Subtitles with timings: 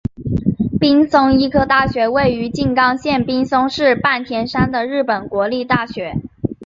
[0.79, 6.15] 滨松医科大学位于静冈县滨松市半田山的日本国立大学。